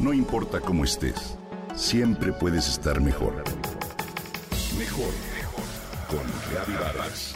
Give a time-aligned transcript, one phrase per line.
[0.00, 1.36] No importa cómo estés,
[1.76, 3.34] siempre puedes estar mejor.
[4.78, 5.64] Mejor, mejor.
[6.08, 7.34] Con Reavivadas.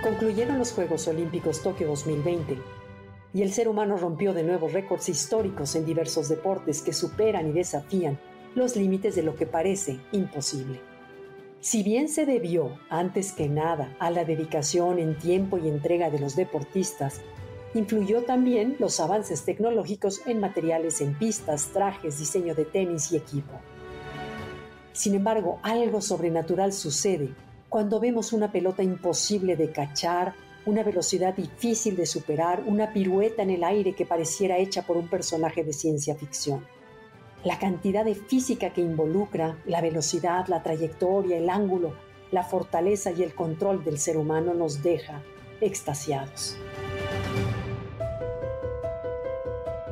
[0.00, 2.85] Concluyeron los Juegos Olímpicos Tokio 2020
[3.36, 7.52] y el ser humano rompió de nuevo récords históricos en diversos deportes que superan y
[7.52, 8.18] desafían
[8.54, 10.80] los límites de lo que parece imposible.
[11.60, 16.18] Si bien se debió, antes que nada, a la dedicación en tiempo y entrega de
[16.18, 17.20] los deportistas,
[17.74, 23.52] influyó también los avances tecnológicos en materiales en pistas, trajes, diseño de tenis y equipo.
[24.94, 27.34] Sin embargo, algo sobrenatural sucede
[27.68, 30.32] cuando vemos una pelota imposible de cachar,
[30.66, 35.08] una velocidad difícil de superar, una pirueta en el aire que pareciera hecha por un
[35.08, 36.66] personaje de ciencia ficción.
[37.44, 41.94] La cantidad de física que involucra, la velocidad, la trayectoria, el ángulo,
[42.32, 45.22] la fortaleza y el control del ser humano nos deja
[45.60, 46.56] extasiados.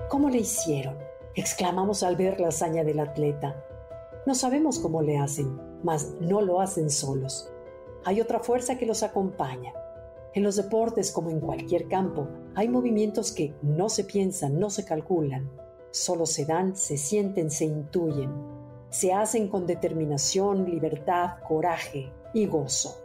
[0.09, 1.05] ¿Cómo le hicieron?
[1.35, 3.57] exclamamos al ver la hazaña del atleta.
[4.27, 7.51] No sabemos cómo le hacen, mas no lo hacen solos.
[8.05, 9.73] Hay otra fuerza que los acompaña,
[10.35, 14.85] en los deportes, como en cualquier campo, hay movimientos que no se piensan, no se
[14.85, 15.49] calculan,
[15.93, 18.33] solo se dan, se sienten, se intuyen,
[18.91, 23.01] se hacen con determinación, libertad, coraje y gozo.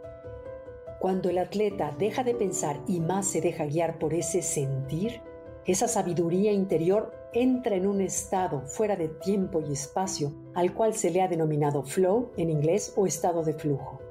[0.98, 5.22] Cuando el atleta deja de pensar y más se deja guiar por ese sentir,
[5.66, 11.10] esa sabiduría interior entra en un estado fuera de tiempo y espacio al cual se
[11.10, 14.09] le ha denominado flow en inglés o estado de flujo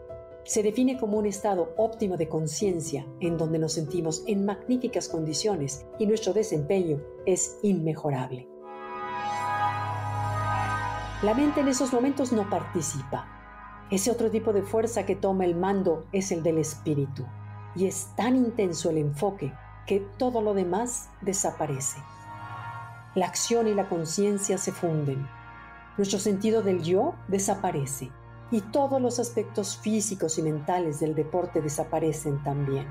[0.49, 5.85] se define como un estado óptimo de conciencia en donde nos sentimos en magníficas condiciones
[5.99, 8.49] y nuestro desempeño es inmejorable.
[11.21, 13.27] La mente en esos momentos no participa.
[13.91, 17.27] Ese otro tipo de fuerza que toma el mando es el del espíritu
[17.75, 19.53] y es tan intenso el enfoque
[19.85, 21.99] que todo lo demás desaparece.
[23.13, 25.27] La acción y la conciencia se funden.
[25.95, 28.09] Nuestro sentido del yo desaparece
[28.51, 32.87] y todos los aspectos físicos y mentales del deporte desaparecen también.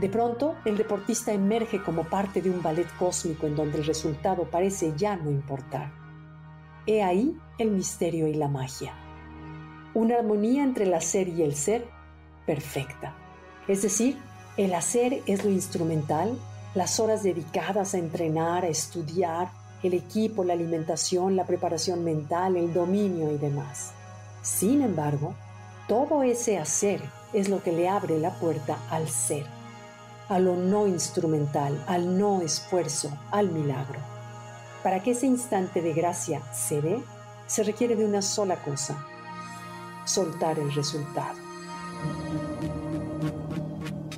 [0.00, 4.44] De pronto, el deportista emerge como parte de un ballet cósmico en donde el resultado
[4.44, 5.92] parece ya no importar.
[6.86, 8.94] He ahí el misterio y la magia.
[9.94, 11.86] Una armonía entre el hacer y el ser
[12.46, 13.14] perfecta.
[13.68, 14.18] Es decir,
[14.56, 16.36] el hacer es lo instrumental,
[16.74, 19.50] las horas dedicadas a entrenar, a estudiar,
[19.82, 23.92] el equipo, la alimentación, la preparación mental, el dominio y demás.
[24.44, 25.34] Sin embargo,
[25.88, 27.00] todo ese hacer
[27.32, 29.46] es lo que le abre la puerta al ser,
[30.28, 33.98] a lo no instrumental, al no esfuerzo, al milagro.
[34.82, 37.02] Para que ese instante de gracia se dé,
[37.46, 39.02] se requiere de una sola cosa,
[40.04, 41.38] soltar el resultado.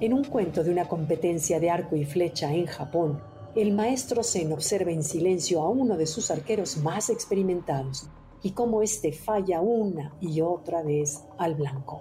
[0.01, 3.23] En un cuento de una competencia de arco y flecha en Japón,
[3.55, 8.09] el maestro Zen observa en silencio a uno de sus arqueros más experimentados
[8.43, 12.01] y cómo éste falla una y otra vez al blanco.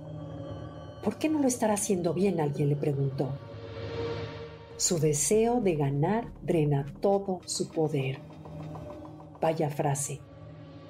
[1.04, 2.40] ¿Por qué no lo estará haciendo bien?
[2.40, 3.30] Alguien le preguntó.
[4.78, 8.20] Su deseo de ganar drena todo su poder.
[9.40, 10.20] Vaya frase.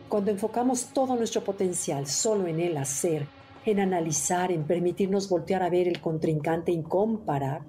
[0.09, 3.27] Cuando enfocamos todo nuestro potencial solo en el hacer,
[3.65, 7.63] en analizar, en permitirnos voltear a ver el contrincante y comparar,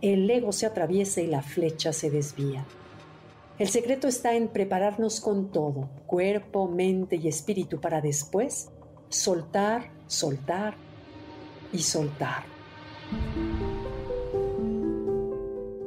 [0.00, 2.64] el ego se atraviesa y la flecha se desvía.
[3.62, 8.70] El secreto está en prepararnos con todo, cuerpo, mente y espíritu, para después
[9.08, 10.74] soltar, soltar
[11.72, 12.42] y soltar.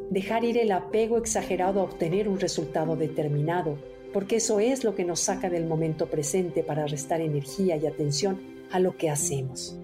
[0.09, 3.77] Dejar ir el apego exagerado a obtener un resultado determinado,
[4.13, 8.39] porque eso es lo que nos saca del momento presente para restar energía y atención
[8.71, 9.77] a lo que hacemos.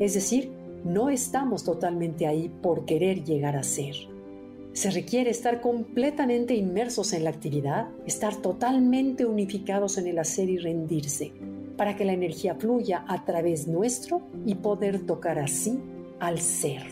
[0.00, 0.50] Es decir,
[0.82, 4.17] no estamos totalmente ahí por querer llegar a ser.
[4.72, 10.58] Se requiere estar completamente inmersos en la actividad, estar totalmente unificados en el hacer y
[10.58, 11.32] rendirse,
[11.76, 15.80] para que la energía fluya a través nuestro y poder tocar así
[16.20, 16.82] al ser.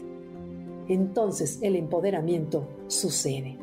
[0.89, 3.57] Entonces el empoderamiento sucede.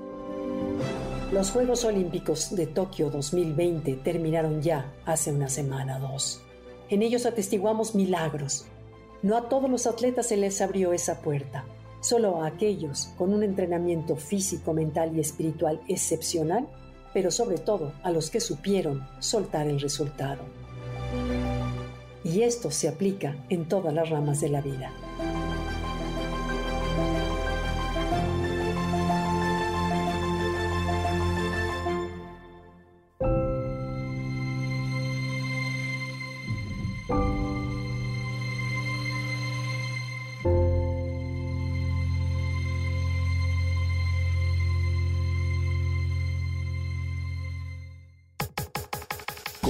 [1.32, 6.42] Los Juegos Olímpicos de Tokio 2020 terminaron ya hace una semana o dos.
[6.90, 8.66] En ellos atestiguamos milagros.
[9.22, 11.66] No a todos los atletas se les abrió esa puerta
[12.04, 16.68] Solo a aquellos con un entrenamiento físico, mental y espiritual excepcional,
[17.14, 20.44] pero sobre todo a los que supieron soltar el resultado.
[22.26, 24.92] Y esto se aplica en todas las ramas de la vida.